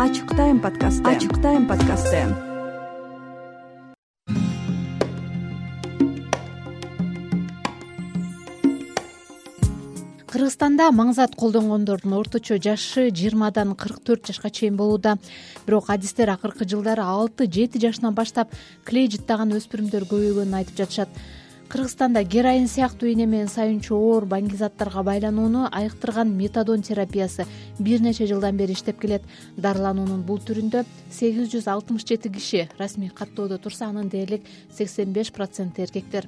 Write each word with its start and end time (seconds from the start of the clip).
ачык 0.00 0.30
тайм 0.32 0.60
подкасты 0.64 1.04
ачык 1.10 1.34
тайм 1.44 1.66
подкасты 1.68 2.20
кыргызстанда 10.30 10.86
маң 10.96 11.12
зат 11.12 11.36
колдонгондордун 11.36 12.14
орточо 12.16 12.56
жашы 12.56 13.10
жыйырмадан 13.10 13.74
кырк 13.76 14.00
төрт 14.00 14.30
жашка 14.30 14.48
чейин 14.48 14.78
болууда. 14.78 15.18
Бирок 15.66 15.90
адистер 15.90 16.30
акыркы 16.32 16.64
жылдары 16.64 17.04
алты 17.04 17.44
жети 17.44 17.82
жашынан 17.84 18.14
баштап 18.14 18.56
клей 18.88 19.10
жыттаган 19.12 19.52
өспүрүмдөр 19.58 20.08
көбөйгөнүн 20.08 20.62
айтып 20.62 20.80
жатышат 20.80 21.12
кыргызстанда 21.70 22.24
героин 22.24 22.66
сыяктуу 22.66 23.08
ийне 23.08 23.26
менен 23.26 23.48
сайынчу 23.48 23.94
оор 23.94 24.24
баңгизаттарга 24.26 25.04
байланууну 25.06 25.68
айыктырган 25.70 26.32
метадон 26.34 26.82
терапиясы 26.82 27.46
бир 27.78 28.00
нече 28.02 28.26
жылдан 28.26 28.56
бери 28.56 28.72
иштеп 28.72 28.98
келет. 29.00 29.22
Дарылануунун 29.56 30.24
бул 30.26 30.40
түрүндө 30.42 30.82
сегиз 31.10 31.46
жүз 31.54 31.68
алтымыш 31.70 32.04
жети 32.08 32.28
киши 32.28 32.68
расмий 32.78 33.08
каттоодо 33.08 33.58
турса 33.58 33.86
анын 33.86 34.08
дээрлик 34.08 34.42
сексен 34.74 35.12
беш 35.12 35.30
проценти 35.30 35.82
эркектер. 35.86 36.26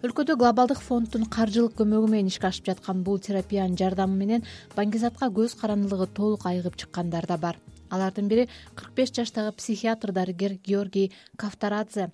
Өлкөдө 0.00 0.38
глобалдык 0.40 0.80
фонддун 0.80 1.26
каржылык 1.28 1.76
көмөгү 1.76 2.08
менен 2.08 2.32
ишке 2.32 2.48
ашып 2.48 2.72
жаткан 2.72 3.04
бул 3.04 3.20
терапиянын 3.20 3.76
жардамы 3.76 4.16
менен 4.16 4.48
баңгизатка 4.78 5.28
көз 5.28 5.58
карандылыгы 5.60 6.08
толук 6.16 6.46
айыгып 6.48 6.80
чыккандар 6.80 7.28
да 7.28 7.36
бар 7.36 7.60
алардын 7.90 8.28
бири 8.28 8.48
кырк 8.74 8.94
беш 8.94 9.12
жаштагы 9.12 9.52
психиатр 9.52 10.12
дарыгер 10.12 10.58
георгий 10.64 11.12
кавторадзе. 11.36 12.10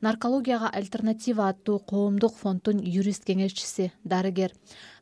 Наркологияга 0.00 0.68
альтернатива 0.68 1.48
аттуу 1.48 1.80
коомдук 1.80 2.36
фонддун 2.38 2.78
юрист 2.78 3.24
кеңешчиси 3.26 3.90
дарыгер. 4.04 4.52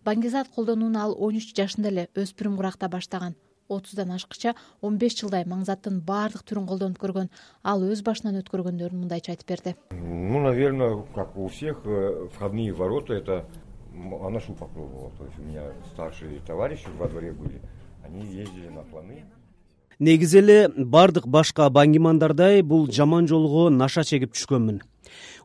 Баңгизат 0.04 0.48
колдонууну 0.54 0.98
ал 0.98 1.12
он 1.18 1.36
үч 1.36 1.52
жашында 1.52 1.90
эле 1.90 2.08
өспүрүм 2.16 2.56
куракта 2.56 2.88
баштаган. 2.88 3.34
Отуздан 3.68 4.12
ашкыча 4.14 4.54
он 4.80 4.96
беш 4.96 5.18
жылдай 5.20 5.44
маң 5.44 5.66
заттын 5.68 6.00
баардык 6.00 6.46
түрүн 6.48 6.68
колдонуп 6.70 7.00
көргөн 7.02 7.28
ал 7.62 7.84
өз 7.84 8.00
башынан 8.06 8.38
өткөргөндөрүн 8.40 9.02
мындайча 9.02 9.34
айтып 9.34 9.48
берди. 9.52 9.74
Ну 9.90 10.40
наверное 10.40 11.04
как 11.14 11.36
у 11.36 11.48
всех 11.48 11.82
э, 11.84 12.28
входные 12.32 12.72
ворота 12.72 13.14
это 13.14 13.44
аношу 13.92 14.54
попробовал 14.54 15.12
то 15.18 15.24
есть 15.24 15.38
у 15.38 15.42
меня 15.42 15.72
старшие 15.92 16.40
товарищи 16.40 16.86
во 16.96 17.08
дворе 17.08 17.32
были. 17.32 17.60
Они 18.02 18.24
ездили 18.24 18.68
на 18.68 18.82
планы 18.82 19.24
негизи 19.98 20.38
эле 20.38 20.68
баардык 20.68 21.26
башка 21.26 21.68
баңгимандардай 21.72 22.62
бул 22.62 22.86
жаман 22.92 23.28
жолго 23.28 23.70
наша 23.70 24.04
чегип 24.04 24.34
түшкөнмүн. 24.34 24.82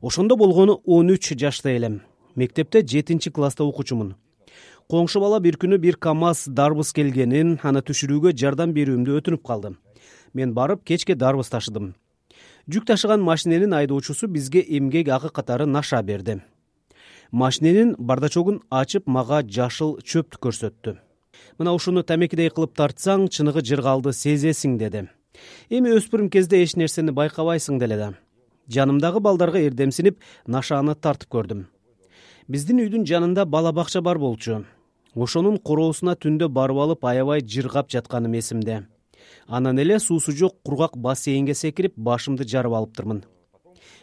Ошондо 0.01 0.35
болгону 0.35 0.81
он 0.85 1.09
үч 1.09 1.33
жашта 1.39 1.69
элем 1.71 2.01
мектепте 2.35 2.81
жетинчи 2.81 3.31
класста 3.31 3.63
окуучумун. 3.63 4.15
Коңшу 4.89 5.21
бала 5.21 5.39
бир 5.39 5.55
күнү 5.55 5.77
бир 5.77 5.95
камаз 5.95 6.45
дарбыз 6.47 6.91
келгенин 6.91 7.59
аны 7.63 7.79
түшүрүүгө 7.79 8.33
жардам 8.35 8.73
берүүмдү 8.73 9.19
өтүнүп 9.21 9.43
калды. 9.47 9.75
Мен 10.33 10.53
барып 10.53 10.83
кечке 10.83 11.15
дарбыз 11.15 11.49
ташыдым. 11.49 11.93
Жүк 12.67 12.85
ташыган 12.87 13.21
машиненин 13.21 13.73
айдоочусу 13.73 14.27
бизге 14.27 14.65
эмгек 14.67 15.07
акы 15.09 15.29
катары 15.29 15.65
наша 15.65 16.01
берди. 16.03 16.41
Машиненин 17.31 17.95
бардачогун 17.97 18.61
ачып 18.69 19.07
мага 19.07 19.43
жашыл 19.43 19.99
чөптү 20.03 20.39
көрсөттү 20.39 20.97
мына 21.59 21.73
ушуну 21.73 22.03
тамекидей 22.03 22.49
кылып 22.49 22.75
тартсаң 22.77 23.27
чыныгы 23.29 23.63
жыргалды 23.65 24.13
сезесиң 24.13 24.77
деди. 24.79 25.07
Эми 25.69 25.95
өспүрүм 25.97 26.29
кезде 26.29 26.61
эч 26.63 26.75
нерсени 26.75 27.11
байкабайсың 27.15 27.79
деле 27.79 27.97
да. 27.97 28.11
Жанымдагы 28.69 29.19
балдарга 29.19 29.59
эрдемсинип 29.59 30.19
нашааны 30.47 30.95
тартып 30.95 31.31
көрдүм. 31.33 31.65
Биздин 32.47 32.79
үйдүн 32.83 33.05
жанында 33.07 33.45
бала 33.45 33.71
бакча 33.71 34.01
бар 34.01 34.19
болчу. 34.19 34.63
Ошонун 35.15 35.57
короосуна 35.57 36.15
түндө 36.15 36.47
барып 36.49 36.77
алып 36.85 37.05
аябай 37.05 37.41
жыргап 37.41 37.89
жатканым 37.91 38.37
эсимде. 38.39 38.85
Анан 39.47 39.79
эле 39.79 39.99
суусу 39.99 40.31
жок 40.31 40.61
кургак 40.63 40.97
бассейнге 40.97 41.53
секирип 41.53 41.93
башымды 41.97 42.47
жарып 42.47 42.73
алыптырмын 42.73 43.23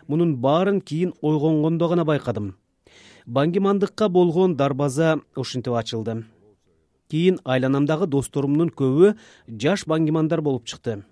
мунун 0.09 0.37
баарын 0.37 0.81
кийин 0.81 1.13
ойгонгондо 1.23 1.89
гана 1.89 2.05
байкадым. 2.05 2.57
Баңгимандыкка 3.27 4.09
болгон 4.09 4.57
дарбаза 4.57 5.21
ушинтип 5.37 5.75
ачылды 5.75 6.25
кийин 7.09 7.39
айланамдагы 7.45 8.07
досторумдун 8.07 8.71
көбү 8.71 9.15
жаш 9.49 9.87
баңгимандар 9.89 10.43
болуп 10.45 10.67
чыкты. 10.69 11.03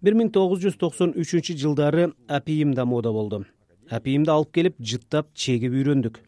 Бир 0.00 0.14
миң 0.14 0.30
тогуз 0.34 0.62
жүз 0.62 0.78
токсон 0.78 1.14
үчүнчү 1.18 1.56
жылдары 1.58 2.12
апийим 2.28 2.74
да 2.74 2.84
мода 2.84 3.12
болду. 3.12 3.44
Апийимди 3.90 4.30
алып 4.30 4.52
келип 4.54 4.78
жыттап 4.78 5.32
чегип 5.34 5.72
үйрөндүк. 5.72 6.20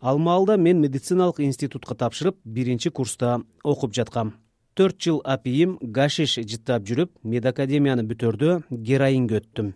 Ал 0.00 0.18
маалда 0.18 0.56
мен 0.56 0.80
медициналык 0.80 1.40
институтка 1.40 1.94
тапшырып 1.94 2.38
биринчи 2.44 2.90
курста 2.90 3.40
окуп 3.64 3.94
жаткам. 3.94 4.34
Төрт 4.74 5.00
жыл 5.02 5.20
апийим 5.24 5.76
гашиш 5.82 6.38
жыттап 6.38 6.86
жүрүп 6.88 7.18
мед 7.24 7.46
академияны 7.46 8.06
бүтөрдө 8.06 8.62
героинге 8.70 9.42
өттүм. 9.42 9.74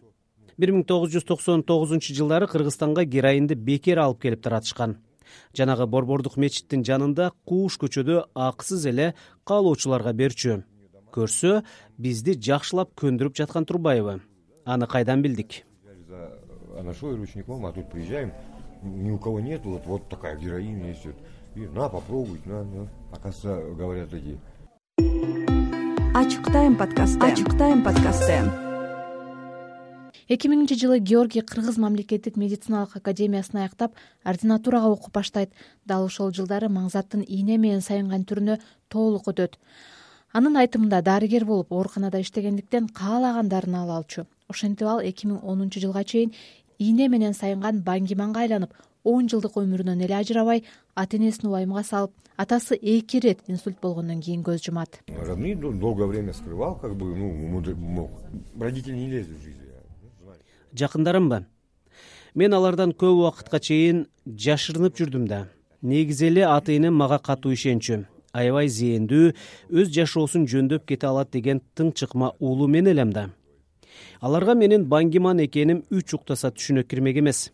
Бир 0.56 0.72
миң 0.72 0.86
тогуз 0.88 1.12
жүз 1.12 1.26
токсон 1.28 1.66
тогузунчу 1.66 2.14
жылдары 2.14 2.46
кыргызстанга 2.48 3.04
героинди 3.04 3.58
бекер 3.58 3.98
алып 4.00 4.22
келип 4.22 4.46
таратышкан 4.46 4.96
жанагы 5.56 5.86
борбордук 5.86 6.36
мечиттин 6.36 6.84
жанында 6.84 7.32
кууш 7.44 7.78
көчөдө 7.82 8.24
акысыз 8.34 8.86
эле 8.86 9.14
каалоочуларга 9.44 10.12
берчү. 10.12 10.62
Көрсө 11.12 11.62
бизди 11.96 12.34
жакшылап 12.36 12.92
көндүрүп 13.00 13.36
жаткан 13.36 13.64
турбайбы 13.64 14.20
аны 14.64 14.86
кайдан 14.86 15.22
билдик? 15.22 15.64
Нашел 16.82 17.16
ручником 17.16 17.64
а 17.64 17.72
тут 17.72 17.90
приезжаем 17.90 18.32
ни 18.82 19.10
у 19.10 19.18
кого 19.18 19.40
нет 19.40 19.62
вот 19.64 19.86
вот 19.86 20.08
такая 20.08 20.36
героиня 20.36 20.88
есть 20.88 21.06
и 21.54 21.60
на 21.60 21.88
попробовать 21.88 22.44
на 22.44 22.64
на. 22.64 22.88
Оказывается 23.12 23.74
говорят 23.74 24.12
эти 24.12 24.38
ачык 26.14 26.44
тайм 26.52 26.76
подкасты. 26.76 27.20
Ачык 27.20 27.56
тайм 27.56 27.82
подкасты 27.82 28.50
эки 30.28 30.48
миңинчи 30.50 30.74
жылы 30.74 30.98
георгий 30.98 31.42
кыргыз 31.42 31.76
мамлекеттик 31.78 32.36
медициналык 32.36 32.96
академиясын 32.98 33.60
аяктап 33.62 33.94
ординатурага 34.24 34.90
окуп 34.90 35.14
баштайт. 35.14 35.52
Дал 35.84 36.06
ошол 36.06 36.32
жылдары 36.32 36.68
маң 36.68 36.90
заттын 36.90 37.22
ийне 37.22 37.58
менен 37.58 37.80
сайынган 37.80 38.24
түрүнө 38.26 38.58
толук 38.88 39.28
өтөт. 39.30 39.56
Анын 40.32 40.58
айтымында 40.58 41.02
дарыгер 41.02 41.44
болуп 41.46 41.72
ооруканада 41.72 42.20
иштегендиктен 42.20 42.88
каалаган 42.88 43.48
дарыны 43.48 43.78
ала 43.82 43.98
алчу. 43.98 44.26
Ошентип 44.48 44.88
ал 44.88 45.00
эки 45.00 45.26
миң 45.26 45.40
онунчу 45.42 45.80
жылга 45.80 46.04
чейин 46.04 46.34
ийне 46.78 47.08
менен 47.08 47.34
сайынган 47.34 47.82
баңгиманга 47.86 48.42
айланып 48.42 48.74
он 49.04 49.28
жылдык 49.30 49.54
өмүрүнөн 49.56 50.02
эле 50.02 50.18
ажырабай 50.18 50.64
ата 50.94 51.16
энесин 51.16 51.48
убайымга 51.48 51.84
салып 51.84 52.12
атасы 52.36 52.74
эки 52.74 53.16
ирет 53.16 53.38
инсульт 53.46 53.78
болгондон 53.80 54.20
кийин 54.20 54.42
көз 54.42 54.66
жумат. 54.66 55.00
Родные 55.06 55.54
долгое 55.54 56.06
время 56.06 56.32
скрывал 56.32 56.74
как 56.76 56.96
бы 56.96 57.14
ну 57.14 58.10
родители 58.58 58.96
не 58.96 59.08
лезли 59.08 59.34
в 59.34 59.42
жизнь 59.42 59.55
жакындарымбы? 60.78 61.44
Мен 62.34 62.54
алардан 62.54 62.92
көп 62.92 63.22
убакытка 63.22 63.60
чейин 63.60 64.06
жашырынып 64.26 64.98
жүрдүм 64.98 65.26
да. 65.28 65.46
Негизи 65.82 66.28
эле 66.28 66.44
ата 66.44 66.74
энем 66.76 66.94
мага 66.94 67.18
катуу 67.18 67.52
ишенчү. 67.56 68.04
Аябай 68.32 68.68
зээндүү 68.68 69.32
өз 69.72 69.88
жашоосун 69.94 70.44
жөндөп 70.44 70.84
кете 70.84 71.08
алат 71.08 71.30
деген 71.32 71.62
тың 71.74 71.94
чыкма 71.96 72.34
уулу 72.38 72.68
мен 72.68 72.86
элем 72.92 73.12
да. 73.12 73.30
Аларга 74.20 74.54
менин 74.54 74.84
баңгиман 74.84 75.40
экеним 75.46 75.84
үч 75.90 76.12
уктаса 76.14 76.50
түшүнө 76.52 76.84
кирмек 76.84 77.16
эмес. 77.22 77.50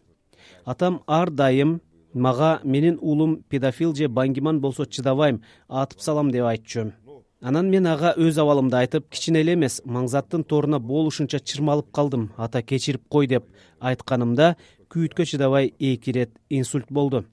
Атам 0.65 1.03
ар 1.07 1.31
дайым 1.31 1.81
мага 2.15 2.61
менин 2.65 2.99
уулум 3.01 3.43
педофил 3.49 3.95
же 3.95 4.09
баңгиман 4.09 4.61
болсо 4.61 4.85
чыдабайм 4.85 5.43
атып 5.69 6.01
салам 6.01 6.31
деп 6.31 6.45
айтчу 6.45 6.93
анан 7.43 7.71
мен 7.71 7.87
ага 7.87 8.15
өз 8.17 8.39
абалымды 8.39 8.77
айтып 8.79 9.11
кичине 9.11 9.43
эле 9.43 9.55
эмес 9.59 9.81
маң 9.85 10.09
заттын 10.09 10.45
торуна 10.45 10.79
болушунча 10.79 11.41
чырмалып 11.41 11.91
калдым. 11.93 12.31
Ата 12.37 12.63
кечирип 12.63 13.03
кой 13.09 13.27
деп 13.27 13.45
айтканымда 13.81 14.57
күйүткө 14.89 15.27
чыдабай 15.27 15.75
эки 15.79 16.11
ирет 16.11 16.31
инсульт 16.49 16.87
болду. 16.91 17.25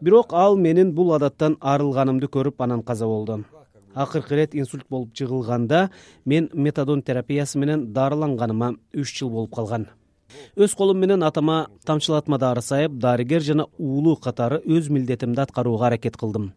Бирок 0.00 0.32
ал 0.32 0.56
менин 0.56 0.92
бул 0.94 1.14
адаттан 1.14 1.56
арылганымды 1.60 2.26
көрүп 2.26 2.62
анан 2.62 2.82
каза 2.82 3.06
болду 3.06 3.44
акыркы 3.94 4.34
ирет 4.34 4.54
инсульт 4.54 4.84
болуп 4.88 5.14
жыгылганда 5.14 5.90
мен 6.24 6.50
метадон 6.52 7.02
терапиясы 7.02 7.58
менен 7.58 7.92
дарыланганыма 7.92 8.76
үч 8.94 9.18
жыл 9.18 9.30
болуп 9.30 9.54
калган 9.54 9.88
өз 10.56 10.74
колум 10.74 10.98
менен 10.98 11.22
атама 11.22 11.68
тамчылатма 11.86 12.38
дары 12.38 12.62
сайып 12.62 12.98
дарыгер 12.98 13.42
жана 13.42 13.66
уулу 13.78 14.16
катары 14.16 14.60
өз 14.66 14.90
милдетимди 14.90 15.40
аткарууга 15.40 15.86
аракет 15.86 16.16
кылдым. 16.16 16.52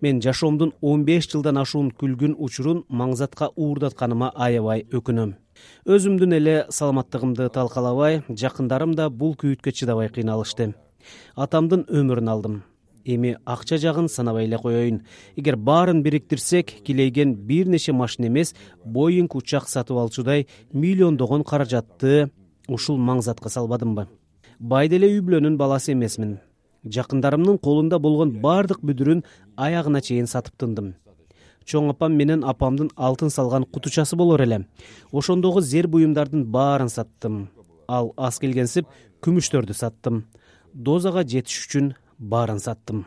Мен 0.00 0.20
жашоомдун 0.22 0.72
он 0.80 1.04
беш 1.04 1.28
жылдан 1.30 1.58
ашуун 1.58 1.90
күлгүн 1.90 2.36
учурун 2.38 2.84
маң 2.88 3.14
затка 3.16 3.50
уурдатканыма 3.56 4.32
аябай 4.34 4.86
өкүнөм. 4.90 5.34
Өзүмдүн 5.86 6.36
эле 6.36 6.66
саламаттыгымды 6.68 7.48
талкалабай 7.48 8.22
жакындарым 8.28 8.94
да 8.94 9.08
бул 9.08 9.34
күйүткө 9.36 9.72
чыдабай 9.72 10.10
кыйналышты. 10.10 10.74
Атамдын 11.36 11.86
өмүрүн 11.88 12.30
алдым. 12.30 12.62
Эми 13.04 13.36
акча 13.44 13.76
жагын 13.76 14.08
санабай 14.08 14.46
эле 14.46 14.58
коеюн 14.58 15.02
эгер 15.36 15.56
баарын 15.56 16.02
бириктирсек 16.02 16.72
килейген 16.86 17.34
бир 17.34 17.68
нече 17.68 17.92
машина 17.92 18.26
эмес 18.26 18.54
боинг 18.84 19.34
учак 19.34 19.68
сатып 19.68 19.98
алчудай 20.00 20.46
миллиондогон 20.72 21.44
каражатты 21.44 22.30
ушул 22.68 22.98
маң 22.98 23.22
затка 23.22 23.50
салбадымбы? 23.52 24.06
Бай 24.58 24.88
деле 24.88 25.08
үй 25.12 25.22
бүлөнүн 25.24 25.56
баласы 25.56 25.92
эмесмин. 25.92 26.38
Жакындарымдын 26.84 27.58
колунда 27.58 27.98
болгон 27.98 28.34
баардык 28.44 28.82
бүдүрүн 28.84 29.24
аягына 29.56 30.02
чейин 30.04 30.28
сатып 30.30 30.58
тындым. 30.60 30.94
Чоң 31.64 31.90
апам 31.94 32.12
менен 32.20 32.44
апамдын 32.44 32.90
алтын 32.96 33.32
салган 33.32 33.64
кутучасы 33.64 34.16
болор 34.16 34.44
эле. 34.44 34.66
Ошондогу 35.12 35.60
зер 35.60 35.88
буюмдардын 35.88 36.44
баарын 36.44 36.92
саттым. 36.92 37.48
Ал 37.88 38.12
аз 38.16 38.38
келгенсип 38.38 38.86
күмүштөрдү 39.24 39.72
саттым. 39.72 40.26
Дозага 40.74 41.24
жетиш 41.24 41.64
үчүн 41.64 41.94
баарын 42.18 42.60
саттым 42.60 43.06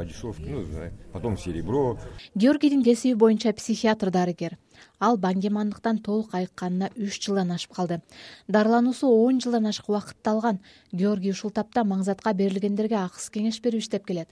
по 0.00 0.06
дешевке 0.06 0.48
ну 0.48 0.64
потом 1.12 1.36
серебро. 1.36 1.98
Георгийдин 2.34 2.82
кесиби 2.82 3.12
боюнча 3.14 3.52
психиатр 3.52 4.10
дарыгер. 4.10 4.56
Ал 4.98 5.18
баңгемандыктан 5.18 5.98
толук 5.98 6.32
айыкканына 6.32 6.88
үч 6.96 7.20
жылдан 7.20 7.52
ашып 7.52 7.74
калды. 7.74 8.00
Дарылануусу 8.48 9.08
он 9.08 9.40
жылдан 9.40 9.66
ашык 9.66 9.90
убакытты 9.90 10.30
алган 10.30 10.60
георгий 10.90 11.32
ушул 11.32 11.50
тапта 11.50 11.84
маңзатка 11.84 12.32
берилгендерге 12.32 12.96
акыс 12.96 13.28
кеңеш 13.28 13.60
берип 13.60 13.82
иштеп 13.82 14.06
келет. 14.06 14.28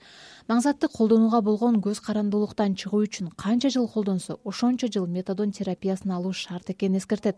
Маңзатты 0.49 0.88
колдонууга 0.88 1.43
болгон 1.43 1.82
көз 1.85 2.00
карандуулуктан 2.00 2.75
чыгуу 2.75 3.05
үчүн 3.05 3.35
канча 3.37 3.69
жыл 3.69 3.88
колдонсо 3.88 4.41
ошончо 4.44 4.88
жыл 4.88 5.06
метадон 5.06 5.53
терапиясын 5.53 6.17
алуу 6.17 6.32
шарт 6.32 6.70
экенин 6.70 6.97
эскертет. 6.97 7.37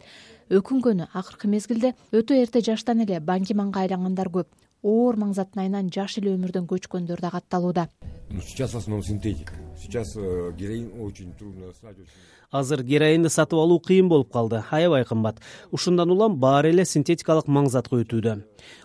Өкүнгөнү 0.51 1.11
акыркы 1.13 1.49
мезгилде 1.49 1.97
өтө 2.13 2.39
эрте 2.39 2.63
жаштан 2.63 3.03
эле 3.03 3.19
баңгеманга 3.19 3.81
айлангандар 3.81 4.31
көп 4.31 4.47
оор 4.83 5.17
маңзаттын 5.17 5.65
айынан 5.65 5.91
жаш 5.95 6.19
эле 6.19 6.35
өмүрдөн 6.37 6.67
көчкөндөр 6.71 7.21
да 7.21 7.31
катталууда. 7.31 7.89
Ну 8.31 8.41
сейчас 8.41 8.73
в 8.73 8.79
основном 8.79 9.03
синтетика. 9.03 9.55
Сейчас 9.77 10.17
э, 10.17 10.53
героин 10.57 10.93
очень 11.01 11.33
трудно 11.35 11.73
азыр 12.51 12.83
героинди 12.83 13.31
сатып 13.31 13.59
алуу 13.59 13.79
кыйын 13.81 14.09
болуп 14.09 14.33
калды. 14.33 14.63
Аябай 14.71 15.05
кымбат. 15.05 15.41
Ушундан 15.71 16.11
улам 16.11 16.37
баары 16.37 16.71
эле 16.71 16.85
синтетикалык 16.85 17.47
маңзатка 17.47 18.03
өтүүдө 18.03 18.37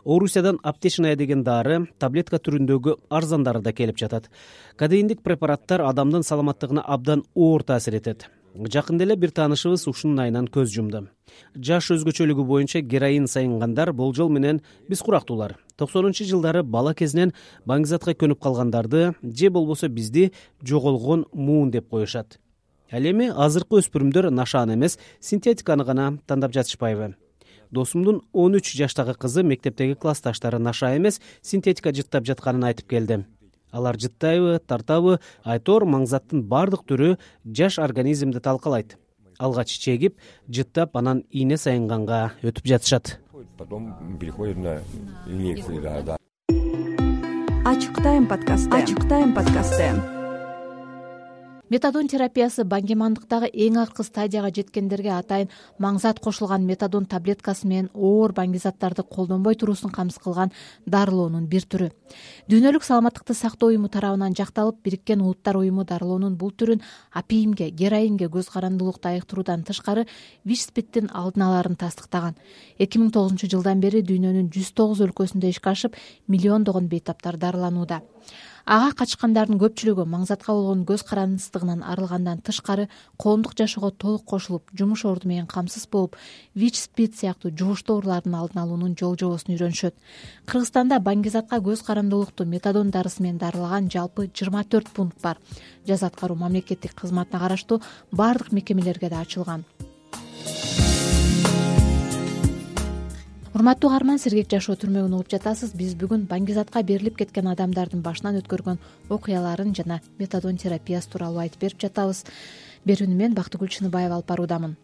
орусиядан 0.05 0.59
аптечная 0.63 1.15
деген 1.15 1.43
дары 1.43 1.87
таблетка 1.99 2.37
түрүндөгү 2.37 2.97
арзандары 3.09 3.61
да 3.61 3.73
келип 3.73 3.97
жатат. 3.97 4.29
Кадеиндик 4.77 5.23
препараттар 5.23 5.81
адамдын 5.81 6.23
саламаттыгына 6.23 6.81
абдан 6.81 7.23
оор 7.33 7.63
таасир 7.63 7.95
этет 7.95 8.29
жакында 8.55 9.03
эле 9.03 9.15
бир 9.15 9.31
таанышыбыз 9.35 9.87
ушунун 9.91 10.23
айынан 10.23 10.47
көз 10.47 10.71
жумду 10.71 11.07
жаш 11.55 11.89
өзгөчөлүгү 11.95 12.45
боюнча 12.47 12.81
героин 12.81 13.27
сайынгандар 13.27 13.91
болжол 13.93 14.29
менен 14.29 14.61
биз 14.89 15.01
курактуулар. 15.01 15.57
Токсонунчу 15.77 16.25
жылдары 16.25 16.63
бала 16.63 16.93
кезинен 16.93 17.33
баңгизатка 17.65 18.15
көнүп 18.15 18.41
калгандарды 18.43 19.13
же 19.23 19.49
болбосо 19.49 19.89
бизди 19.89 20.31
жоголгон 20.63 21.25
муун 21.33 21.71
деп 21.71 21.89
коюшат. 21.89 22.39
Ал 22.91 23.03
эми 23.03 23.31
азыркы 23.35 23.81
өспүрүмдөр 23.81 24.29
нашааны 24.31 24.75
эмес 24.75 24.99
синтетиканы 25.19 25.83
гана 25.83 26.17
тандап 26.27 26.53
жатышпайбы. 26.53 27.15
Досумдун 27.71 28.21
он 28.31 28.55
үч 28.55 28.75
жаштагы 28.77 29.15
кызы 29.15 29.43
мектептеги 29.43 29.95
классташтары 29.95 30.59
наша 30.59 30.95
эмес 30.95 31.19
синтетика 31.41 31.91
жыттап 31.91 32.25
жатканын 32.25 32.69
айтып 32.69 32.87
келди 32.87 33.25
алар 33.75 33.99
жыттайбы 33.99 34.59
тартабы 34.63 35.19
айтор 35.43 35.85
маңзаттын 35.89 36.45
баардык 36.47 36.87
түрү 36.87 37.11
жаш 37.43 37.79
организмди 37.83 38.39
талкалайт. 38.39 38.97
Алгач 39.37 39.75
чегип 39.83 40.17
жыттап 40.47 40.95
анан 40.95 41.25
ийне 41.29 41.59
сайынганга 41.59 42.31
өтүп 42.41 42.71
жатышат. 42.71 43.19
Потом 43.57 44.17
переходит 44.19 44.57
на 44.57 44.79
линейку 45.27 45.81
да. 45.81 46.17
Ачык 47.65 48.03
тайм 48.03 48.27
подкасты. 48.27 48.69
Ачык 48.71 49.07
тайм 49.09 49.33
подкасты 49.33 50.14
метадон 51.75 52.07
терапиясы 52.07 52.63
баңгемандыктагы 52.71 53.49
эң 53.51 53.81
акыркы 53.81 54.05
стадияга 54.07 54.47
жеткендерге 54.55 55.09
атайын 55.11 55.49
маңзат 55.81 56.21
кошулган 56.23 56.63
метадон 56.63 57.03
таблеткасы 57.11 57.67
менен 57.67 57.89
оор 57.93 58.31
баңгизаттарды 58.37 59.03
колдонбой 59.03 59.57
туруусун 59.59 59.91
камсыз 59.91 60.21
кылган 60.23 60.53
дарылоонун 60.85 61.49
бир 61.51 61.67
түрү. 61.67 61.89
Дүйнөлүк 62.47 62.85
саламаттыкты 62.87 63.35
сактоо 63.35 63.73
уюму 63.73 63.89
тарабынан 63.91 64.37
жакталып 64.39 64.79
бириккен 64.87 65.25
улуттар 65.25 65.59
уюму 65.59 65.83
дарылоонун 65.83 66.37
бул 66.39 66.55
түрүн 66.55 66.85
апиимге 67.11 67.71
героинге 67.71 68.31
көз 68.31 68.53
карандуулукту 68.53 69.11
айыктыруудан 69.11 69.67
тышкары 69.67 70.07
вич 70.45 70.63
спидтин 70.69 71.11
алдын 71.11 71.49
алаарын 71.49 71.75
тастыктаган. 71.75 72.39
Эки 72.79 73.03
миң 73.03 73.11
тогузунчу 73.11 73.51
жылдан 73.51 73.83
бери 73.83 74.05
дүйнөнүн 74.05 74.47
жүз 74.53 74.71
тогуз 74.79 75.03
өлкөсүндө 75.03 75.51
ишке 75.51 75.75
ашып 75.75 75.99
миллиондогон 76.31 76.87
бейтаптар 76.87 77.35
дарыланууда 77.35 78.03
ага 78.65 78.93
качкандардын 78.97 79.59
көпчүлүгү 79.61 80.07
маңзатка 80.09 80.53
болгон 80.53 80.81
көз 80.89 81.03
карандысыздыгынан 81.05 81.83
арылгандан 81.85 82.41
тышкары 82.41 82.87
коомдук 83.21 83.53
жашоого 83.59 83.91
толук 83.91 84.25
кошулуп 84.25 84.73
жумуш 84.73 85.05
орду 85.05 85.29
менен 85.29 85.45
камсыз 85.45 85.85
болуп 85.91 86.17
вич 86.55 86.79
спид 86.81 87.15
сыяктуу 87.15 87.51
жугуштуу 87.51 87.97
оорулардын 87.97 88.35
алдын 88.35 88.63
алуунун 88.63 88.97
жол 88.97 89.15
жобосун 89.21 89.53
үйрөнүшөт. 89.53 89.93
Кыргызстанда 90.49 90.99
баңгизатка 90.99 91.61
көз 91.61 91.85
карандуулукту 91.85 92.45
метадон 92.45 92.89
дарысы 92.89 93.21
менен 93.21 93.37
дарылаган 93.37 93.91
жалпы 93.91 94.31
жыйырма 94.33 94.65
төрт 94.65 94.89
пункт 94.89 95.21
бар. 95.21 95.37
Жаза 95.85 96.07
аткаруу 96.07 96.37
мамлекеттик 96.37 96.95
кызматына 96.95 97.39
караштуу 97.39 97.81
баардык 98.11 98.51
мекемелерге 98.51 99.09
да 99.09 99.21
ачылган 99.21 99.65
урматтуу 103.55 103.87
каарман 103.87 104.17
сергек 104.19 104.49
жашоо 104.51 104.75
түрмөгүн 104.75 105.13
угуп 105.15 105.29
жатасыз. 105.31 105.71
Биз 105.79 105.93
бүгүн 105.95 106.25
баңгизатка 106.27 106.81
берилип 106.83 107.15
кеткен 107.21 107.47
адамдардын 107.47 108.01
башынан 108.03 108.35
өткөргөн 108.41 108.81
окуяларын 109.07 109.71
жана 109.77 110.01
метадон 110.19 110.59
терапиясы 110.59 111.13
тууралуу 111.13 111.39
айтып 111.39 111.63
берип 111.63 111.79
жатабыз. 111.79 112.25
Берүүнү 112.85 113.15
мен 113.15 113.33
бактыгүл 113.33 113.71
чыныбаева 113.71 114.19
алып 114.19 114.27
баруудамын. 114.27 114.75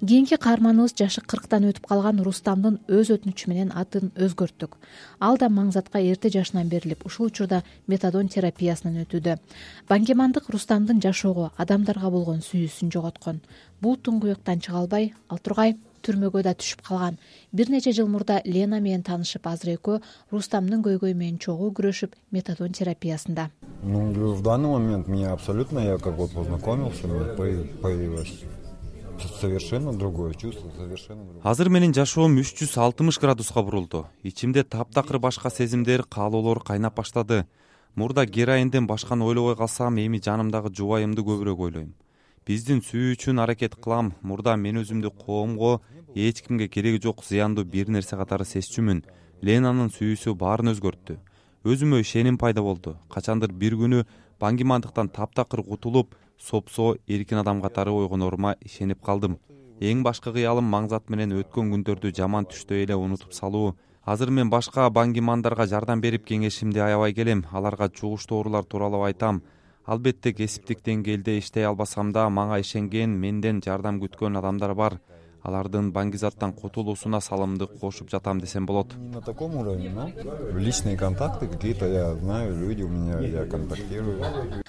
Кийинки 0.00 0.40
каарманыбыз 0.40 0.96
жашы 0.96 1.20
кырктан 1.20 1.68
өтүп 1.68 1.84
калган 1.86 2.24
рустамдын 2.24 2.80
өз 2.88 3.12
өтүнүчү 3.12 3.52
менен 3.52 3.70
атын 3.76 4.10
өзгөрттүк. 4.16 4.74
Ал 5.20 5.36
да 5.36 5.52
маңзатка 5.52 6.00
эрте 6.00 6.32
жашынан 6.32 6.72
берилип 6.72 7.04
ушул 7.06 7.28
учурда 7.28 7.62
метадон 7.86 8.32
терапиясынан 8.32 9.04
өтүүдө. 9.04 9.36
Баңгемандык 9.86 10.48
рустамдын 10.48 11.04
жашоого 11.04 11.52
адамдарга 11.56 12.10
болгон 12.10 12.40
сүйүүсүн 12.40 12.90
жоготкон. 12.90 13.42
Бул 13.80 14.00
туңгуюктан 14.00 14.64
чыга 14.64 14.80
албай 14.80 15.12
ал 15.28 15.38
тургай 15.38 15.76
түрмөгө 16.04 16.42
да 16.44 16.52
түшүп 16.54 16.82
калган. 16.86 17.18
Бир 17.52 17.70
нече 17.72 17.92
жыл 17.96 18.08
мурда 18.12 18.40
лена 18.44 18.80
менен 18.84 19.02
таанышып 19.06 19.46
азыр 19.48 19.74
экөө 19.74 20.00
рустамдын 20.32 20.84
көйгөйү 20.84 21.16
менен 21.16 21.38
чогуу 21.38 21.72
күрөшүп 21.72 22.14
метадон 22.30 22.76
терапиясында. 22.76 23.50
Ну 23.82 24.12
в 24.32 24.42
данный 24.42 24.68
момент 24.68 25.08
мне 25.08 25.28
абсолютно 25.28 25.78
я 25.78 25.98
как 25.98 26.16
вот 26.16 26.32
познакомился 26.32 27.08
появилось 27.82 28.44
совершенно 29.40 29.92
другое 29.92 30.34
чувство 30.34 30.70
совершенно 30.76 31.24
азыр 31.42 31.68
менин 31.68 31.94
жашоом 31.94 32.36
үч 32.36 32.54
жүз 32.60 32.76
алтымыш 32.78 33.20
градуска 33.20 33.62
бурулду. 33.62 34.06
Ичимде 34.22 34.64
таптакыр 34.64 35.18
башка 35.18 35.50
сезимдер 35.50 36.04
каалоолор 36.04 36.60
кайнап 36.60 36.96
баштады. 36.96 37.46
Мурда 37.94 38.26
героинден 38.26 38.86
башканы 38.86 39.24
ойлобой 39.24 39.56
калсам 39.56 39.98
эми 39.98 40.18
жанымдагы 40.18 40.74
жубайымды 40.74 41.22
көбүрөөк 41.22 41.60
ойлойм 41.68 41.94
биздин 42.46 42.82
сүйүү 42.84 43.14
үчүн 43.16 43.40
аракет 43.40 43.74
кылам. 43.80 44.12
Мурда 44.20 44.56
мен 44.60 44.76
өзүмдү 44.82 45.10
коомго 45.16 45.80
эч 46.14 46.42
кимге 46.44 46.68
кереги 46.68 47.00
жок 47.02 47.24
зыяндуу 47.24 47.64
бир 47.64 47.88
нерсе 47.88 48.18
катары 48.20 48.44
сезчүмүн. 48.44 49.00
Ленанын 49.40 49.88
сүйүүсү 49.94 50.34
баарын 50.36 50.74
өзгөрттү. 50.74 51.16
Өзүмө 51.64 52.02
ишеним 52.04 52.36
пайда 52.36 52.60
болду. 52.60 52.98
Качандыр 53.08 53.52
бир 53.52 53.78
күнү 53.80 54.04
баңгимандыктан 54.40 55.08
таптакыр 55.08 55.64
кутулуп 55.64 56.14
сопсо 56.38 56.96
эркин 57.08 57.40
адам 57.40 57.62
катары 57.62 57.90
ойгоноорума 57.90 58.56
ишенип 58.60 59.00
калдым. 59.00 59.38
Эң 59.80 60.04
башкы 60.04 60.32
кыялым 60.36 60.68
маңзат 60.68 61.08
менен 61.08 61.32
өткөн 61.40 61.72
күндөрдү 61.72 62.12
жаман 62.12 62.44
түштөй 62.44 62.84
эле 62.84 62.94
унутуп 62.94 63.32
салуу. 63.32 63.74
Азыр 64.04 64.30
мен 64.30 64.50
башка 64.50 64.90
баңгимандарга 64.92 65.66
жардам 65.66 66.00
берип 66.04 66.26
кеңешимди 66.28 66.78
аябай 66.84 67.14
келем. 67.14 67.46
Аларга 67.50 67.88
жугуштуу 67.88 68.38
оорулар 68.38 68.64
тууралуу 68.64 69.02
айтам 69.08 69.42
албетте 69.84 70.32
кесиптик 70.32 70.80
деңгээлде 70.84 71.38
иштей 71.38 71.66
албасам 71.68 72.12
да 72.12 72.28
мага 72.28 72.60
ишенген 72.60 73.18
менден 73.20 73.60
жардам 73.64 74.00
күткөн 74.00 74.38
адамдар 74.40 74.74
бар. 74.74 75.00
Алардын 75.44 75.90
баңгизаттан 75.92 76.54
кутулуусуна 76.56 77.18
салымды 77.20 77.66
кошуп 77.66 78.08
жатам 78.08 78.38
десем 78.40 78.64
болот. 78.64 78.94
Не 78.96 79.10
на 79.10 79.20
таком 79.20 79.56
уровне 79.56 79.90
но 79.90 80.08
личные 80.58 80.96
контакты 80.96 81.46
какие 81.46 81.74
то 81.74 81.86
я 81.86 82.14
знаю 82.14 82.56
люди 82.58 82.82
у 82.82 82.88
меня 82.88 83.18
я 83.20 83.44
контактирую. 83.44 84.22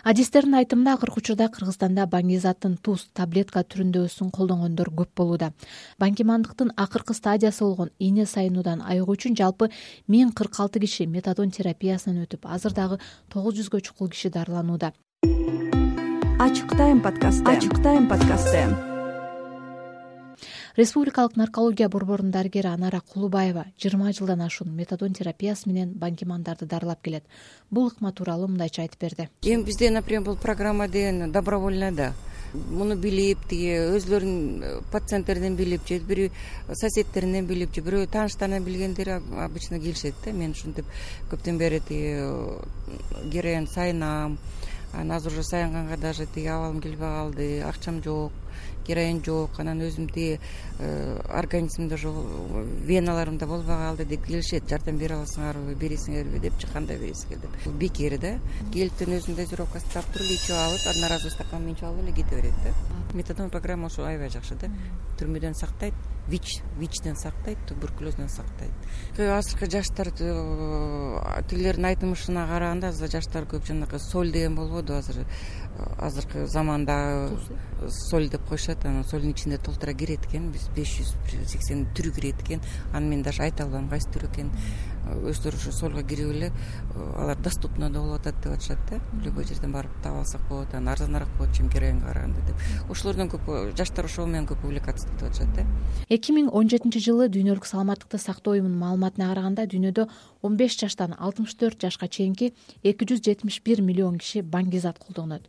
Адистердин 0.03 0.55
айтымында 0.55 0.97
акыркы 0.97 1.21
учурда 1.21 1.47
кыргызстанда 1.47 2.09
баңгизаттын 2.11 2.75
туз 2.83 3.07
таблетка 3.13 3.63
түрүндөсүн 3.63 4.33
колдонгондор 4.35 4.91
көп 4.91 5.15
болууда. 5.15 5.53
Баңгимандыктын 5.97 6.75
акыркы 6.75 7.13
стадиясы 7.13 7.63
болгон 7.63 7.95
ийне 7.97 8.25
сайынуудан 8.25 8.83
айыгуу 8.83 9.15
үчүн 9.15 9.39
жалпы 9.39 9.71
миң 10.11 10.35
кырк 10.35 10.59
алты 10.59 10.83
киши 10.83 11.07
метадон 11.07 11.55
терапиясынан 11.55 12.27
өтүп 12.27 12.51
азыр 12.51 12.75
дагы 12.75 12.99
тогуз 13.31 13.55
жүзгө 13.55 13.79
чукул 13.79 14.11
киши 14.11 14.29
дарыланууда 14.29 14.91
ачык 16.39 16.75
тайм 16.75 17.01
подкасты. 17.01 17.45
Ачык 17.45 17.81
тайм 17.81 18.09
подкасты. 18.09 18.75
Республикалык 20.75 21.37
наркология 21.37 21.87
борборунун 21.87 22.31
дарыгери 22.31 22.67
анара 22.67 22.99
кулубаева 22.99 23.67
жыйырма 23.79 24.11
жылдан 24.11 24.41
ашуун 24.41 24.75
метадон 24.75 25.13
терапиясы 25.13 25.69
менен 25.69 25.93
баңгимандарды 25.93 26.65
дарылап 26.65 27.01
келет. 27.01 27.23
Бул 27.71 27.87
ыкма 27.87 28.11
тууралуу 28.11 28.49
мындайча 28.49 28.81
айтып 28.81 28.99
берди. 28.99 29.29
Эми 29.43 29.63
бизде 29.63 29.89
например 29.89 30.23
бул 30.23 30.35
программа 30.35 30.89
деген 30.89 31.31
добровольно 31.31 31.93
да. 31.93 32.11
Муну 32.53 32.97
билип 32.97 33.39
тиги 33.47 33.71
өзүлөрүнүн 33.95 34.83
пациенттеринен 34.91 35.55
билип 35.55 35.87
же 35.87 35.99
бир 35.99 36.31
соседтеринен 36.73 37.47
билип 37.47 37.73
же 37.73 37.81
бирөө 37.81 38.07
тааныштарынан 38.11 38.63
билгендери 38.63 39.21
обычно 39.39 39.79
келишет 39.79 40.15
да. 40.25 40.33
Мен 40.33 40.51
ушинтип 40.51 40.85
көптөн 41.31 41.57
бери 41.57 41.79
тиги 41.79 42.19
героин 43.31 43.67
сайынам 43.67 44.37
анан 44.95 45.17
азыр 45.17 45.33
уже 45.33 45.43
саянганга 45.43 45.97
даже 45.97 46.25
тиги 46.25 46.47
абалым 46.47 46.81
келбей 46.81 47.07
калды 47.07 47.61
акчам 47.61 48.01
жок 48.03 48.31
героин 48.87 49.21
жок. 49.23 49.59
Анан 49.59 49.81
өзүм 49.81 50.07
тиги 50.11 50.39
э, 50.79 51.19
организмимде 51.29 51.95
уже 51.95 52.09
веналарымда 52.85 53.47
болбой 53.47 53.75
калды 53.75 54.05
деп 54.05 54.25
келишет. 54.25 54.69
Жардам 54.69 54.97
бере 54.97 55.15
аласыңарбы 55.17 55.75
бересиңерби 55.75 56.39
депчи 56.39 56.69
кандай 56.73 56.99
бересиңер 57.01 57.41
деп. 57.43 57.69
Бекер 57.81 58.17
да. 58.21 58.35
Келиптен 58.73 59.17
өзүнүн 59.17 59.39
дозировкасын 59.41 59.93
тап 59.93 60.11
туруп 60.13 60.31
ичип 60.31 60.55
алып 60.55 60.87
одноразовый 60.93 61.33
стакан 61.33 61.65
менен 61.65 61.75
ичип 61.75 61.89
алып 61.89 62.03
эле 62.05 62.15
кете 62.21 62.35
берет 62.35 62.59
да. 62.63 62.75
Метадон 63.13 63.49
программа 63.49 63.87
ушул 63.87 64.05
аябай 64.05 64.29
жакшы 64.29 64.59
да. 64.61 64.69
Түрмөдөн 65.19 65.57
сактайт 65.57 66.14
вич 66.27 66.61
вичтен 66.77 67.15
сактайт 67.15 67.57
туберкулезден 67.67 68.29
сактайт. 68.29 68.71
Азыркы 69.17 69.69
жаштар 69.69 70.09
тигилердин 70.11 71.85
айтымышына 71.85 72.47
караганда 72.47 72.87
азыр 72.89 73.09
жаштар 73.11 73.43
көп 73.45 73.65
жанагы 73.67 73.99
соль 73.99 74.31
деген 74.31 74.55
болбоду 74.55 74.95
азыр 74.95 75.25
азыркы 75.99 76.47
заманда 76.47 77.29
соль 78.09 78.29
деп 78.29 78.47
коюшат 78.47 78.85
анан 78.85 79.03
солдун 79.03 79.31
ичине 79.31 79.57
толтура 79.57 79.93
кирет 79.93 80.25
экен. 80.25 80.51
Биз 80.51 80.67
беш 80.75 80.97
жүз 80.99 81.15
сексен 81.45 81.85
түрү 81.93 82.15
кирет 82.15 82.41
экен. 82.41 82.61
Аны 82.93 83.07
мен 83.07 83.23
даже 83.23 83.43
айта 83.43 83.63
албайм 83.63 83.89
кайсы 83.89 84.09
түрү 84.09 84.31
экенин 84.31 84.51
өздөрү 85.05 85.57
ушу 85.57 85.71
солго 85.71 86.03
кирип 86.03 86.31
эле 86.33 86.51
алар 86.95 87.37
доступно 87.37 87.89
да 87.89 87.99
болуп 87.99 88.19
атат 88.21 88.35
деп 88.43 88.53
атышат 88.53 88.79
да. 88.89 88.99
Любой 89.23 89.45
жерден 89.45 89.71
барып 89.71 89.91
таап 90.03 90.17
алсак 90.21 90.41
болот 90.49 90.73
анан 90.73 90.93
арзаныраак 90.93 91.29
болот 91.37 91.53
чем 91.55 91.69
героинге 91.69 92.05
караганда 92.05 92.41
деп. 92.47 92.55
Ошолордон 92.89 93.29
көп 93.29 93.75
жаштар 93.77 94.05
ошол 94.05 94.25
менен 94.25 94.47
көп 94.47 94.65
увлекаться 94.65 95.07
этип 95.07 95.23
атышат 95.29 95.53
да. 95.55 95.65
Эки 96.09 96.31
миң 96.31 96.49
он 96.51 96.69
жетинчи 96.69 96.99
жылы 96.99 97.29
дүйнөлүк 97.29 97.65
саламаттыкты 97.65 98.17
сактоо 98.17 98.55
уюмунун 98.55 98.79
маалыматына 98.79 99.29
караганда 99.33 99.67
дүйнөдө 99.69 100.07
он 100.41 100.57
беш 100.57 100.77
жаштан 100.79 101.15
алтымыш 101.17 101.55
төрт 101.55 101.81
жашка 101.81 102.07
чейинки 102.07 102.53
эки 102.83 103.05
жүз 103.05 103.23
жетимиш 103.25 103.61
бир 103.65 103.81
миллион 103.81 104.17
киши 104.17 104.41
баңгизат 104.41 104.99
колдонот 104.99 105.47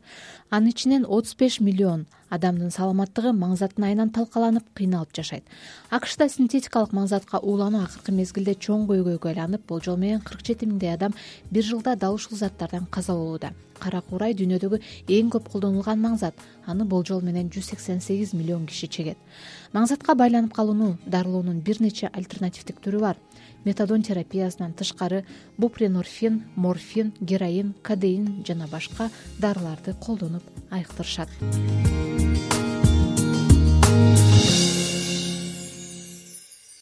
анын 0.50 0.70
ичинен 0.70 1.04
отуз 1.04 1.36
беш 1.36 1.60
миллион 1.60 2.06
адамдын 2.30 2.72
саламаттыгы 2.74 3.30
маңзаттын 3.36 3.84
айынан 3.86 4.10
талкаланып 4.10 4.64
кыйналып 4.74 5.12
жашайт. 5.14 5.44
Акшда 5.90 6.26
синтетикалык 6.28 6.90
маңзатка 6.96 7.38
уулануу 7.38 7.84
акыркы 7.86 8.12
мезгилде 8.12 8.56
чоң 8.58 8.88
көйгөйгө 8.90 9.34
болжол 9.68 9.96
менен 9.96 10.20
кырк 10.20 10.42
жети 10.44 10.66
миңдей 10.66 10.92
адам 10.94 11.14
бир 11.50 11.64
жылда 11.64 11.96
дал 11.96 12.14
ушул 12.14 12.36
заттардан 12.36 12.86
каза 12.90 13.14
болууда. 13.14 13.52
Кара 13.78 14.00
куурай 14.00 14.34
дүйнөдөгү 14.34 14.80
эң 15.08 15.30
көп 15.30 15.50
колдонулган 15.52 16.00
маңзат. 16.00 16.34
Аны 16.66 16.84
болжол 16.84 17.22
менен 17.22 17.50
жүз 17.52 17.70
сексен 17.72 18.00
сегиз 18.00 18.32
миллион 18.34 18.66
киши 18.66 18.88
чегет. 18.88 19.18
Маңзатка 19.72 20.14
байланып 20.16 20.54
калууну 20.56 20.96
дарылоонун 21.06 21.60
бир 21.60 21.80
нече 21.80 22.08
альтернативдик 22.12 22.80
түрү 22.82 23.00
бар. 23.00 23.16
Метадон 23.64 24.02
терапиясынан 24.02 24.72
тышкары 24.72 25.24
бупренорфин 25.58 26.44
морфин 26.56 27.12
героин 27.20 27.74
кадеин 27.82 28.44
жана 28.46 28.68
башка 28.70 29.10
дарыларды 29.38 29.94
колдонуп 30.00 30.42
айыктырышат 30.70 31.28